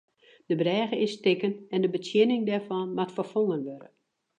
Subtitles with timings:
[0.47, 3.89] De brêge is stikken en de betsjinning dêrfan moat ferfongen wurde.